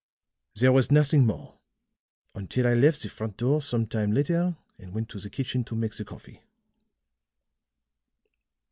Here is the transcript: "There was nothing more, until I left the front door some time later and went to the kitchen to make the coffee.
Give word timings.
"There 0.55 0.71
was 0.71 0.89
nothing 0.89 1.27
more, 1.27 1.59
until 2.33 2.65
I 2.65 2.73
left 2.73 3.03
the 3.03 3.07
front 3.09 3.37
door 3.37 3.61
some 3.61 3.85
time 3.85 4.13
later 4.13 4.57
and 4.79 4.95
went 4.95 5.09
to 5.09 5.19
the 5.19 5.29
kitchen 5.29 5.63
to 5.65 5.75
make 5.75 5.93
the 5.95 6.03
coffee. 6.03 6.41